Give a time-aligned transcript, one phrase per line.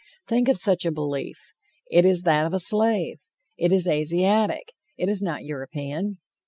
[0.27, 1.37] Think of such a belief!
[1.91, 3.17] It is that of a slave.
[3.55, 6.17] It is Asiatic; it is not European.